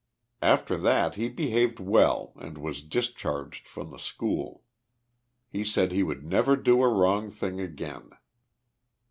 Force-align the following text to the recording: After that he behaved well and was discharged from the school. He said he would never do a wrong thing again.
After 0.41 0.77
that 0.77 1.13
he 1.13 1.29
behaved 1.29 1.79
well 1.79 2.33
and 2.37 2.57
was 2.57 2.81
discharged 2.81 3.67
from 3.67 3.91
the 3.91 3.99
school. 3.99 4.63
He 5.47 5.63
said 5.63 5.91
he 5.91 6.01
would 6.01 6.23
never 6.25 6.55
do 6.55 6.81
a 6.81 6.89
wrong 6.89 7.29
thing 7.29 7.59
again. 7.61 8.09